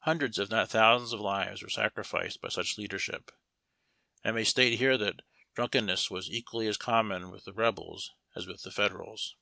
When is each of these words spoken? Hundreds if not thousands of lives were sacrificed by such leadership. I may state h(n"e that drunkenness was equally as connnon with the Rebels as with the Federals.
Hundreds 0.00 0.40
if 0.40 0.50
not 0.50 0.68
thousands 0.68 1.12
of 1.12 1.20
lives 1.20 1.62
were 1.62 1.68
sacrificed 1.68 2.40
by 2.40 2.48
such 2.48 2.76
leadership. 2.78 3.30
I 4.24 4.32
may 4.32 4.42
state 4.42 4.72
h(n"e 4.80 4.96
that 4.96 5.20
drunkenness 5.54 6.10
was 6.10 6.28
equally 6.28 6.66
as 6.66 6.76
connnon 6.76 7.30
with 7.30 7.44
the 7.44 7.52
Rebels 7.52 8.10
as 8.34 8.44
with 8.48 8.62
the 8.62 8.72
Federals. 8.72 9.36